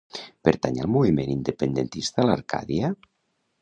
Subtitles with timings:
[0.47, 2.95] Pertany al moviment independentista l'Arcadia?